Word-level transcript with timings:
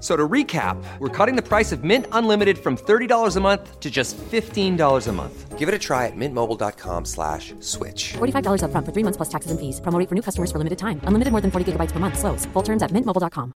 So 0.00 0.16
to 0.16 0.28
recap, 0.28 0.76
we're 1.00 1.08
cutting 1.08 1.34
the 1.34 1.42
price 1.42 1.72
of 1.72 1.82
Mint 1.82 2.06
Unlimited 2.12 2.58
from 2.58 2.76
$30 2.76 3.36
a 3.36 3.40
month 3.40 3.80
to 3.80 3.90
just 3.90 4.16
$15 4.16 5.08
a 5.08 5.12
month. 5.12 5.58
Give 5.58 5.68
it 5.68 5.74
a 5.74 5.78
try 5.78 6.06
at 6.06 6.12
mintmobile.com 6.14 7.04
slash 7.04 7.52
switch. 7.58 8.12
$45 8.18 8.62
upfront 8.62 8.86
for 8.86 8.92
three 8.92 9.02
months 9.02 9.16
plus 9.16 9.28
taxes 9.28 9.50
and 9.50 9.58
fees. 9.58 9.80
Promo 9.80 9.98
rate 9.98 10.08
for 10.08 10.14
new 10.14 10.22
customers 10.22 10.52
for 10.52 10.58
limited 10.58 10.78
time. 10.78 11.00
Unlimited 11.02 11.32
more 11.32 11.40
than 11.40 11.50
40 11.50 11.72
gigabytes 11.72 11.90
per 11.90 11.98
month. 11.98 12.16
Slows. 12.16 12.46
Full 12.52 12.62
terms 12.62 12.82
at 12.84 12.92
mintmobile.com. 12.92 13.52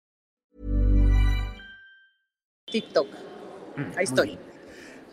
TikTok. 2.71 3.07
Ahí 3.97 4.03
estoy. 4.03 4.39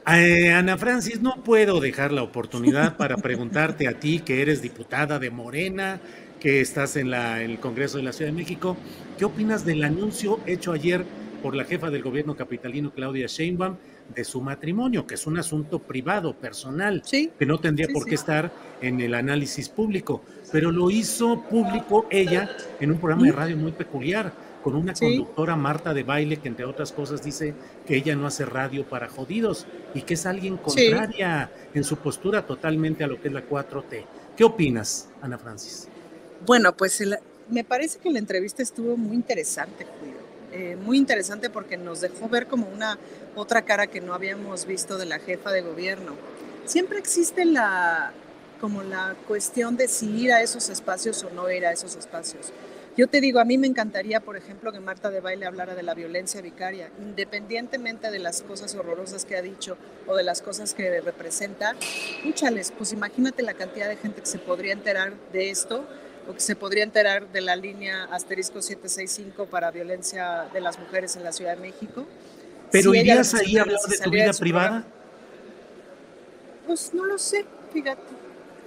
Eh, 0.06 0.52
Ana 0.52 0.78
Francis, 0.78 1.20
no 1.20 1.42
puedo 1.44 1.80
dejar 1.80 2.12
la 2.12 2.22
oportunidad 2.22 2.96
para 2.96 3.18
preguntarte 3.18 3.86
a 3.88 4.00
ti, 4.00 4.20
que 4.20 4.40
eres 4.40 4.62
diputada 4.62 5.18
de 5.18 5.30
Morena, 5.30 6.00
que 6.40 6.60
estás 6.60 6.96
en, 6.96 7.10
la, 7.10 7.42
en 7.42 7.50
el 7.52 7.58
Congreso 7.58 7.98
de 7.98 8.04
la 8.04 8.12
Ciudad 8.12 8.30
de 8.30 8.36
México, 8.36 8.76
¿qué 9.18 9.24
opinas 9.24 9.64
del 9.64 9.82
anuncio 9.84 10.40
hecho 10.46 10.72
ayer 10.72 11.04
por 11.42 11.54
la 11.54 11.64
jefa 11.64 11.90
del 11.90 12.02
gobierno 12.02 12.36
capitalino, 12.36 12.92
Claudia 12.92 13.26
Sheinbaum, 13.26 13.76
de 14.14 14.24
su 14.24 14.40
matrimonio, 14.40 15.06
que 15.06 15.14
es 15.14 15.26
un 15.26 15.38
asunto 15.38 15.78
privado, 15.78 16.34
personal, 16.34 17.02
Sí, 17.04 17.30
que 17.38 17.46
no 17.46 17.58
tendría 17.58 17.86
sí, 17.86 17.92
por 17.92 18.04
sí. 18.04 18.10
qué 18.10 18.14
estar 18.14 18.52
en 18.80 19.00
el 19.00 19.14
análisis 19.14 19.68
público, 19.68 20.22
pero 20.50 20.72
lo 20.72 20.90
hizo 20.90 21.42
público 21.44 22.06
ella 22.10 22.50
en 22.80 22.90
un 22.90 22.98
programa 22.98 23.26
de 23.26 23.32
radio 23.32 23.56
muy 23.56 23.72
peculiar, 23.72 24.32
con 24.62 24.74
una 24.74 24.92
conductora 24.92 25.56
Marta 25.56 25.94
de 25.94 26.02
baile 26.02 26.38
que 26.38 26.48
entre 26.48 26.64
otras 26.64 26.92
cosas 26.92 27.22
dice 27.22 27.54
que 27.86 27.96
ella 27.96 28.16
no 28.16 28.26
hace 28.26 28.44
radio 28.44 28.84
para 28.84 29.08
jodidos 29.08 29.66
y 29.94 30.02
que 30.02 30.14
es 30.14 30.26
alguien 30.26 30.56
contraria 30.56 31.50
en 31.72 31.84
su 31.84 31.96
postura 31.96 32.44
totalmente 32.44 33.04
a 33.04 33.06
lo 33.06 33.20
que 33.20 33.28
es 33.28 33.34
la 33.34 33.46
4T. 33.48 34.04
¿Qué 34.36 34.44
opinas, 34.44 35.08
Ana 35.22 35.38
Francis? 35.38 35.88
Bueno, 36.46 36.76
pues 36.76 37.02
me 37.48 37.64
parece 37.64 37.98
que 37.98 38.10
la 38.10 38.18
entrevista 38.18 38.62
estuvo 38.62 38.96
muy 38.96 39.16
interesante, 39.16 39.84
Julio. 39.98 40.14
Eh, 40.52 40.76
muy 40.76 40.96
interesante 40.96 41.50
porque 41.50 41.76
nos 41.76 42.00
dejó 42.00 42.28
ver 42.28 42.46
como 42.46 42.68
una 42.68 42.98
otra 43.34 43.62
cara 43.62 43.86
que 43.86 44.00
no 44.00 44.14
habíamos 44.14 44.64
visto 44.64 44.96
de 44.98 45.06
la 45.06 45.18
jefa 45.18 45.50
de 45.50 45.62
gobierno. 45.62 46.12
Siempre 46.64 46.98
existe 46.98 47.44
la 47.44 48.12
como 48.60 48.82
la 48.82 49.14
cuestión 49.26 49.76
de 49.76 49.86
si 49.86 50.10
ir 50.10 50.32
a 50.32 50.42
esos 50.42 50.68
espacios 50.68 51.22
o 51.22 51.30
no 51.30 51.50
ir 51.50 51.64
a 51.64 51.72
esos 51.72 51.94
espacios. 51.96 52.52
Yo 52.96 53.06
te 53.06 53.20
digo, 53.20 53.38
a 53.38 53.44
mí 53.44 53.56
me 53.58 53.68
encantaría, 53.68 54.18
por 54.18 54.36
ejemplo, 54.36 54.72
que 54.72 54.80
Marta 54.80 55.10
de 55.10 55.20
Baile 55.20 55.46
hablara 55.46 55.76
de 55.76 55.84
la 55.84 55.94
violencia 55.94 56.40
vicaria, 56.40 56.90
independientemente 56.98 58.10
de 58.10 58.18
las 58.18 58.42
cosas 58.42 58.74
horrorosas 58.74 59.24
que 59.24 59.36
ha 59.36 59.42
dicho 59.42 59.76
o 60.08 60.16
de 60.16 60.24
las 60.24 60.42
cosas 60.42 60.74
que 60.74 61.00
representa. 61.00 61.76
Escúchales, 62.16 62.72
pues 62.76 62.92
imagínate 62.92 63.44
la 63.44 63.54
cantidad 63.54 63.88
de 63.88 63.96
gente 63.96 64.22
que 64.22 64.26
se 64.26 64.40
podría 64.40 64.72
enterar 64.72 65.12
de 65.32 65.50
esto 65.50 65.86
o 66.28 66.34
que 66.34 66.40
se 66.40 66.54
podría 66.54 66.84
enterar 66.84 67.30
de 67.32 67.40
la 67.40 67.56
línea 67.56 68.04
asterisco 68.04 68.60
765 68.60 69.46
para 69.46 69.70
violencia 69.70 70.46
de 70.52 70.60
las 70.60 70.78
mujeres 70.78 71.16
en 71.16 71.24
la 71.24 71.32
Ciudad 71.32 71.56
de 71.56 71.62
México. 71.62 72.06
¿Pero 72.70 72.92
Si 72.92 72.98
irías 72.98 73.34
ahí 73.34 73.56
a 73.56 73.62
hablar 73.62 73.80
de 73.80 73.98
tu 73.98 74.10
vida 74.10 74.32
privada? 74.32 74.68
programa. 74.68 74.86
Pues 76.66 76.92
no 76.92 77.04
lo 77.06 77.16
sé, 77.16 77.46
fíjate. 77.72 78.02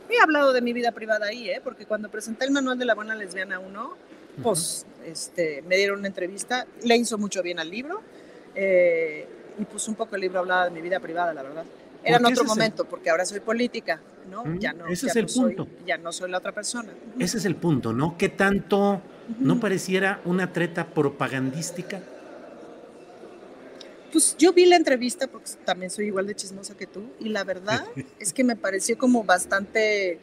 He 0.09 0.19
hablado 0.19 0.53
de 0.53 0.61
mi 0.61 0.73
vida 0.73 0.91
privada 0.91 1.27
ahí, 1.27 1.49
¿eh? 1.49 1.61
porque 1.63 1.85
cuando 1.85 2.09
presenté 2.09 2.45
el 2.45 2.51
manual 2.51 2.79
de 2.79 2.85
la 2.85 2.95
buena 2.95 3.15
lesbiana 3.15 3.59
1, 3.59 3.95
pues 4.41 4.85
este, 5.05 5.61
me 5.61 5.77
dieron 5.77 5.99
una 5.99 6.07
entrevista, 6.07 6.65
le 6.83 6.95
hizo 6.97 7.17
mucho 7.17 7.43
bien 7.43 7.59
al 7.59 7.69
libro, 7.69 8.01
eh, 8.55 9.27
y 9.59 9.65
pues 9.65 9.87
un 9.87 9.95
poco 9.95 10.15
el 10.15 10.21
libro 10.21 10.39
hablaba 10.39 10.65
de 10.65 10.71
mi 10.71 10.81
vida 10.81 10.99
privada, 10.99 11.33
la 11.33 11.43
verdad. 11.43 11.63
Era 12.03 12.17
en 12.17 12.25
otro 12.25 12.41
el- 12.41 12.47
momento, 12.47 12.85
porque 12.85 13.09
ahora 13.09 13.25
soy 13.25 13.39
política, 13.41 14.01
¿no? 14.29 14.43
Mm, 14.45 14.59
ya 14.59 14.73
no, 14.73 14.87
ese 14.87 15.05
ya 15.07 15.11
es 15.11 15.15
el 15.17 15.23
no 15.23 15.29
soy- 15.29 15.55
punto. 15.55 15.71
ya 15.85 15.97
no 15.97 16.11
soy 16.11 16.31
la 16.31 16.37
otra 16.39 16.51
persona. 16.51 16.91
Ese 17.19 17.37
es 17.37 17.45
el 17.45 17.55
punto, 17.55 17.93
¿no? 17.93 18.17
¿Qué 18.17 18.29
tanto 18.29 19.01
no 19.39 19.59
pareciera 19.59 20.19
una 20.25 20.51
treta 20.51 20.87
propagandística? 20.87 22.01
Pues 24.11 24.35
yo 24.37 24.51
vi 24.51 24.65
la 24.65 24.75
entrevista 24.75 25.27
porque 25.27 25.51
también 25.63 25.89
soy 25.89 26.07
igual 26.07 26.27
de 26.27 26.35
chismosa 26.35 26.75
que 26.75 26.85
tú 26.85 27.03
y 27.19 27.29
la 27.29 27.43
verdad 27.45 27.85
es 28.19 28.33
que 28.33 28.43
me 28.43 28.55
pareció 28.57 28.97
como 28.97 29.23
bastante, 29.23 30.19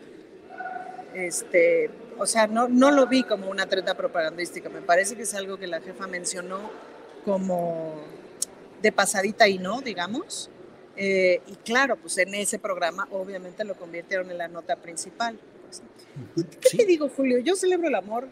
este, 1.14 1.90
o 2.18 2.26
sea, 2.26 2.46
no, 2.48 2.68
no 2.68 2.90
lo 2.90 3.06
vi 3.06 3.22
como 3.22 3.48
una 3.50 3.66
treta 3.66 3.94
propagandística, 3.96 4.68
me 4.68 4.82
parece 4.82 5.16
que 5.16 5.22
es 5.22 5.34
algo 5.34 5.56
que 5.58 5.66
la 5.66 5.80
jefa 5.80 6.06
mencionó 6.06 6.70
como 7.24 7.94
de 8.82 8.92
pasadita 8.92 9.48
y 9.48 9.58
no, 9.58 9.80
digamos. 9.80 10.50
Eh, 11.00 11.40
y 11.46 11.54
claro, 11.64 11.96
pues 11.96 12.18
en 12.18 12.34
ese 12.34 12.58
programa 12.58 13.06
obviamente 13.12 13.62
lo 13.64 13.74
convirtieron 13.76 14.30
en 14.30 14.38
la 14.38 14.48
nota 14.48 14.74
principal. 14.76 15.38
pues. 15.64 15.82
¿Y 16.36 16.42
qué 16.56 16.68
Sí. 16.70 16.76
te 16.78 16.86
digo, 16.86 17.08
Julio? 17.08 17.38
Yo 17.38 17.54
celebro 17.54 17.86
el 17.88 17.94
amor. 17.94 18.26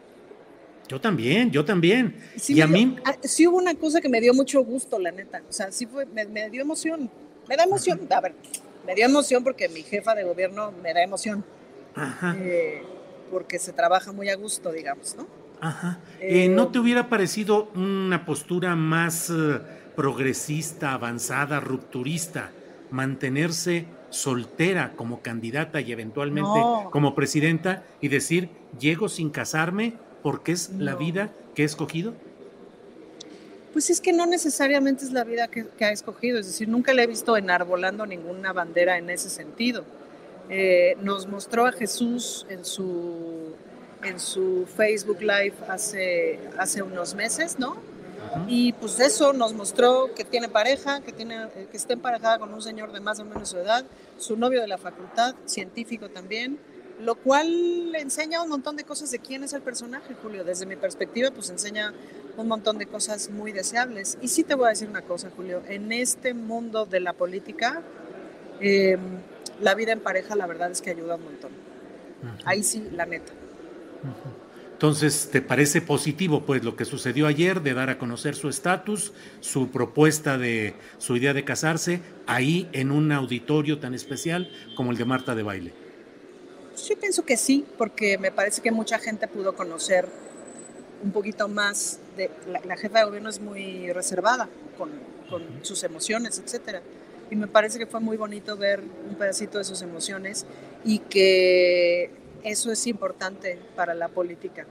Yo 0.89 1.01
también, 1.01 1.51
yo 1.51 1.65
también. 1.65 2.17
Sí 2.37 2.55
y 2.55 2.61
a 2.61 2.67
mí, 2.67 2.97
ah, 3.05 3.15
sí 3.23 3.47
hubo 3.47 3.57
una 3.59 3.75
cosa 3.75 4.01
que 4.01 4.09
me 4.09 4.21
dio 4.21 4.33
mucho 4.35 4.63
gusto, 4.65 4.99
la 4.99 5.11
neta. 5.13 5.43
O 5.49 5.53
sea, 5.53 5.71
sí 5.71 5.87
fue, 5.87 6.07
me, 6.07 6.25
me 6.27 6.49
dio 6.51 6.63
emoción. 6.63 7.11
Me 7.49 7.57
da 7.57 7.65
emoción. 7.65 8.01
A 8.11 8.21
ver, 8.21 8.35
me 8.87 8.95
dio 8.95 9.05
emoción 9.05 9.45
porque 9.45 9.69
mi 9.69 9.83
jefa 9.83 10.15
de 10.15 10.25
gobierno 10.25 10.73
me 10.83 10.93
da 10.95 11.03
emoción. 11.03 11.45
ajá, 11.95 12.37
eh, 12.41 12.83
porque 13.31 13.59
se 13.59 13.73
trabaja 13.73 14.13
muy 14.13 14.29
a 14.29 14.37
gusto, 14.37 14.71
digamos, 14.73 15.15
¿no? 15.17 15.27
ajá. 15.61 15.99
Eh, 16.21 16.49
¿No 16.49 16.69
te 16.69 16.79
hubiera 16.79 17.09
parecido 17.09 17.71
una 17.75 18.25
postura 18.27 18.77
más 18.77 19.31
progresista, 19.97 20.93
avanzada, 20.93 21.59
rupturista, 21.61 22.51
mantenerse 22.91 23.87
soltera 24.11 24.93
como 24.95 25.21
candidata 25.21 25.81
y 25.81 25.91
eventualmente 25.93 26.49
No. 26.49 26.89
como 26.93 27.15
presidenta 27.15 27.83
y 28.01 28.09
decir, 28.09 28.51
llego 28.79 29.09
sin 29.09 29.31
casarme 29.31 29.95
porque 30.23 30.53
es 30.53 30.71
la 30.71 30.95
vida 30.95 31.33
que 31.55 31.63
he 31.63 31.65
escogido? 31.65 32.15
Pues 33.73 33.91
es 33.91 34.01
que 34.01 34.13
no 34.13 34.27
necesariamente 34.27 35.05
es 35.05 35.13
la 35.13 35.25
vida 35.25 35.49
que, 35.49 35.67
que 35.67 35.85
ha 35.85 35.91
escogido, 35.93 36.39
es 36.39 36.47
decir, 36.47 36.69
nunca 36.69 36.95
le 36.95 37.03
he 37.03 37.07
visto 37.07 37.37
enarbolando 37.37 38.07
ninguna 38.07 38.53
bandera 38.53 38.97
en 38.97 39.11
ese 39.11 39.29
sentido. 39.29 39.85
Eh, 40.49 40.97
nos 41.03 41.27
mostró 41.27 41.67
a 41.67 41.73
Jesús 41.73 42.47
en 42.49 42.65
su, 42.65 43.55
en 44.03 44.19
su 44.21 44.67
Facebook 44.77 45.21
Live 45.21 45.55
hace, 45.69 46.39
hace 46.59 46.83
unos 46.83 47.15
meses, 47.15 47.59
¿no? 47.59 47.77
Y 48.49 48.73
pues 48.75 49.01
eso 49.01 49.33
nos 49.33 49.55
mostró 49.55 50.15
que 50.15 50.25
tiene 50.25 50.49
pareja, 50.49 51.01
que, 51.01 51.13
tiene, 51.13 51.45
eh, 51.55 51.69
que 51.71 51.77
está 51.77 51.93
emparejada 51.93 52.39
con 52.39 52.53
un 52.53 52.63
señor 52.63 52.93
de 52.93 53.01
más 53.01 53.19
o 53.19 53.25
menos 53.25 53.49
su 53.49 53.59
edad, 53.59 53.85
su 54.19 54.37
novio 54.37 54.61
de 54.61 54.69
la 54.69 54.79
facultad, 54.79 55.35
científico 55.45 56.09
también, 56.09 56.59
lo 57.01 57.15
cual 57.17 57.93
le 57.93 58.01
enseña 58.01 58.43
un 58.43 58.49
montón 58.49 58.77
de 58.77 58.85
cosas 58.85 59.11
de 59.11 59.19
quién 59.19 59.45
es 59.45 59.53
el 59.53 59.63
personaje, 59.63 60.15
Julio. 60.23 60.45
Desde 60.45 60.67
mi 60.67 60.77
perspectiva, 60.77 61.31
pues 61.31 61.51
enseña 61.51 61.93
un 62.37 62.49
montón 62.49 62.79
de 62.79 62.87
cosas 62.87 63.31
muy 63.31 63.53
deseables. 63.53 64.19
Y 64.23 64.29
sí 64.29 64.45
te 64.45 64.55
voy 64.55 64.67
a 64.67 64.71
decir 64.71 64.89
una 64.89 65.03
cosa, 65.03 65.31
Julio, 65.35 65.63
en 65.69 65.93
este 65.93 66.33
mundo 66.33 66.87
de 66.87 67.01
la 67.01 67.13
política, 67.13 67.83
eh, 68.61 68.97
la 69.61 69.75
vida 69.75 69.93
en 69.93 70.01
pareja, 70.01 70.37
la 70.37 70.47
verdad 70.47 70.71
es 70.71 70.81
que 70.81 70.91
ayuda 70.91 71.17
un 71.17 71.25
montón. 71.25 71.51
Ahí 72.45 72.63
sí, 72.63 72.89
la 72.93 73.07
neta. 73.07 73.33
Entonces, 74.77 75.31
¿te 75.33 75.41
parece 75.41 75.81
positivo 75.81 76.45
pues 76.45 76.63
lo 76.63 76.77
que 76.77 76.85
sucedió 76.85 77.27
ayer 77.27 77.63
de 77.63 77.73
dar 77.73 77.89
a 77.89 77.97
conocer 77.97 78.35
su 78.35 78.51
estatus, 78.51 79.15
su 79.41 79.71
propuesta 79.71 80.37
de 80.37 80.75
su 80.99 81.17
idea 81.17 81.33
de 81.33 81.47
casarse 81.47 82.03
ahí 82.27 82.69
en 82.73 82.91
un 82.91 83.11
auditorio 83.11 83.79
tan 83.79 83.95
especial 83.95 84.51
como 84.77 84.91
el 84.91 84.99
de 84.99 85.07
Marta 85.07 85.35
de 85.35 85.43
Baile? 85.43 85.73
Yo 86.87 86.95
pienso 87.01 87.25
que 87.25 87.39
sí, 87.39 87.65
porque 87.79 88.19
me 88.19 88.31
parece 88.31 88.61
que 88.61 88.71
mucha 88.71 88.99
gente 88.99 89.29
pudo 89.29 89.55
conocer 89.55 90.11
un 91.03 91.11
poquito 91.11 91.49
más 91.49 91.99
de 92.15 92.31
la, 92.47 92.61
la 92.61 92.77
jefa 92.77 92.99
de 92.99 93.07
gobierno 93.07 93.31
es 93.31 93.41
muy 93.41 93.91
reservada 93.95 94.47
con, 94.77 94.91
con 95.31 95.43
sus 95.63 95.85
emociones, 95.85 96.39
etcétera. 96.39 96.83
Y 97.31 97.37
me 97.37 97.49
parece 97.49 97.79
que 97.79 97.87
fue 97.87 98.01
muy 98.01 98.19
bonito 98.19 98.59
ver 98.59 98.83
un 99.09 99.15
pedacito 99.15 99.57
de 99.57 99.65
sus 99.65 99.81
emociones 99.81 100.45
y 100.85 100.99
que 100.99 102.26
eso 102.47 102.71
es 102.71 102.87
importante 102.87 103.59
para 103.75 103.95
la 103.95 104.09
política. 104.09 104.67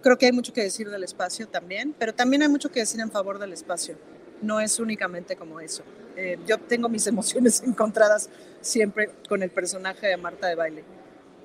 Creo 0.00 0.16
que 0.16 0.26
hay 0.26 0.32
mucho 0.32 0.52
que 0.52 0.62
decir 0.62 0.88
del 0.88 1.04
espacio 1.04 1.46
también, 1.46 1.94
pero 1.98 2.14
también 2.14 2.42
hay 2.42 2.48
mucho 2.48 2.70
que 2.70 2.80
decir 2.80 3.00
en 3.00 3.10
favor 3.10 3.38
del 3.38 3.52
espacio. 3.52 3.96
No 4.40 4.58
es 4.60 4.78
únicamente 4.78 5.36
como 5.36 5.60
eso. 5.60 5.82
Eh, 6.16 6.38
yo 6.46 6.58
tengo 6.58 6.88
mis 6.88 7.06
emociones 7.14 7.62
encontradas 7.62 8.30
siempre 8.60 9.10
con 9.28 9.42
el 9.42 9.50
personaje 9.50 10.06
de 10.06 10.16
Marta 10.16 10.46
de 10.46 10.54
Baile. 10.54 10.84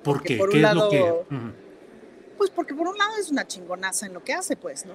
¿Por 0.02 0.22
qué? 0.22 0.36
Por 0.36 0.50
un 0.50 0.62
lado, 0.62 1.26
Pues 2.38 2.50
porque 2.50 2.74
por 2.74 2.88
un 2.88 2.96
lado 2.96 3.12
es 3.20 3.30
una 3.30 3.46
chingonaza 3.46 4.06
en 4.06 4.14
lo 4.14 4.24
que 4.24 4.32
hace, 4.32 4.56
pues, 4.56 4.86
¿no? 4.86 4.94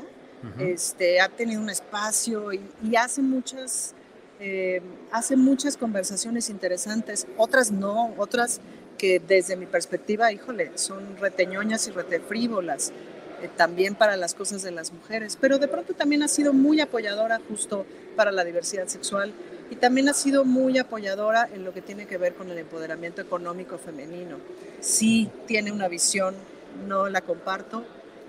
este, 0.57 1.19
ha 1.19 1.29
tenido 1.29 1.61
un 1.61 1.69
espacio 1.69 2.53
y, 2.53 2.95
hace 2.95 3.21
muchas 3.21 3.93
eh, 4.39 4.81
hace 5.11 5.35
muchas 5.35 5.75
conversaciones 5.75 6.49
interesantes, 6.49 7.27
otras 7.37 7.71
no, 7.71 8.13
otras 8.17 8.61
que 8.99 9.19
desde 9.19 9.55
mi 9.55 9.65
perspectiva, 9.65 10.31
híjole, 10.31 10.71
son 10.75 11.17
reteñoñas 11.17 11.87
y 11.87 11.91
retefrívolas, 11.91 12.91
eh, 13.41 13.49
también 13.55 13.95
para 13.95 14.17
las 14.17 14.35
cosas 14.35 14.61
de 14.61 14.71
las 14.71 14.91
mujeres, 14.91 15.37
pero 15.39 15.57
de 15.57 15.67
pronto 15.67 15.93
también 15.93 16.21
ha 16.21 16.27
sido 16.27 16.53
muy 16.53 16.81
apoyadora 16.81 17.39
justo 17.47 17.85
para 18.15 18.31
la 18.31 18.43
diversidad 18.43 18.87
sexual 18.87 19.33
y 19.71 19.77
también 19.77 20.09
ha 20.09 20.13
sido 20.13 20.43
muy 20.43 20.77
apoyadora 20.77 21.49
en 21.53 21.63
lo 21.63 21.73
que 21.73 21.81
tiene 21.81 22.05
que 22.05 22.17
ver 22.17 22.33
con 22.33 22.51
el 22.51 22.57
empoderamiento 22.57 23.21
económico 23.21 23.77
femenino. 23.77 24.37
Sí 24.81 25.29
tiene 25.47 25.71
una 25.71 25.87
visión, 25.87 26.35
no 26.85 27.07
la 27.07 27.21
comparto. 27.21 27.85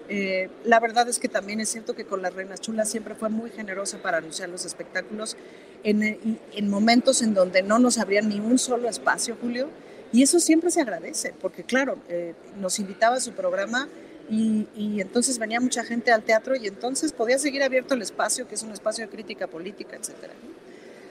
Eh, 0.08 0.48
la 0.64 0.78
verdad 0.78 1.08
es 1.08 1.18
que 1.18 1.28
también 1.28 1.60
es 1.60 1.70
cierto 1.70 1.94
que 1.94 2.04
con 2.04 2.22
las 2.22 2.34
Reinas 2.34 2.60
Chulas 2.60 2.88
siempre 2.88 3.14
fue 3.16 3.28
muy 3.28 3.50
generosa 3.50 3.98
para 3.98 4.18
anunciar 4.18 4.48
los 4.48 4.64
espectáculos 4.64 5.36
en, 5.82 6.38
en 6.52 6.70
momentos 6.70 7.22
en 7.22 7.34
donde 7.34 7.62
no 7.62 7.78
nos 7.78 7.98
abrían 7.98 8.28
ni 8.28 8.38
un 8.38 8.58
solo 8.58 8.88
espacio, 8.88 9.36
Julio, 9.40 9.68
y 10.12 10.22
eso 10.22 10.40
siempre 10.40 10.70
se 10.70 10.80
agradece, 10.80 11.34
porque 11.40 11.64
claro, 11.64 11.98
eh, 12.08 12.34
nos 12.58 12.78
invitaba 12.78 13.16
a 13.16 13.20
su 13.20 13.32
programa 13.32 13.88
y, 14.30 15.00
entonces 15.00 15.38
venía 15.38 15.60
mucha 15.60 15.84
gente 15.84 16.12
al 16.12 16.22
teatro 16.22 16.54
y 16.54 16.68
entonces 16.68 17.12
podía 17.12 17.38
seguir 17.38 17.62
abierto 17.64 17.94
el 17.94 18.02
espacio, 18.02 18.46
que 18.46 18.54
es 18.54 18.62
un 18.62 18.70
espacio 18.70 19.04
de 19.04 19.10
crítica 19.10 19.48
política, 19.48 19.96
etc. 19.96 20.14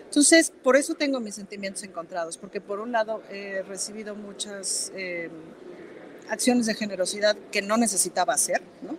Entonces, 0.06 0.54
por 0.64 0.78
eso 0.78 0.96
tengo 0.96 1.20
mis 1.20 1.36
sentimientos 1.36 1.84
encontrados, 1.84 2.38
porque 2.38 2.62
por 2.62 2.80
un 2.80 2.94
lado 2.94 3.22
he 3.30 3.62
recibido 3.64 4.16
muchas 4.16 4.92
eh, 4.96 5.30
acciones 6.30 6.66
de 6.66 6.76
generosidad 6.76 7.36
que 7.52 7.62
no 7.62 7.78
necesitaba 7.78 8.34
hacer, 8.34 8.62
¿no? 8.82 8.98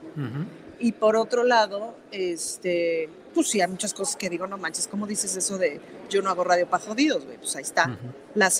Y 0.79 0.93
por 0.93 1.17
otro 1.17 1.43
lado, 1.45 1.95
este, 2.11 3.09
pues 3.35 3.49
sí, 3.49 3.61
hay 3.61 3.69
muchas 3.69 3.95
cosas 3.95 4.17
que 4.17 4.31
digo, 4.31 4.47
no 4.47 4.59
manches, 4.59 4.87
¿cómo 4.87 5.07
dices 5.07 5.35
eso 5.37 5.59
de 5.59 5.81
yo 6.09 6.21
no 6.23 6.31
hago 6.31 6.45
radio 6.45 6.69
para 6.69 6.85
jodidos, 6.85 7.25
güey? 7.25 7.39
Pues 7.39 7.57
ahí 7.57 7.63
está. 7.63 7.99
Las 8.35 8.60